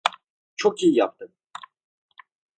[0.55, 1.33] Çok iyi yaptın.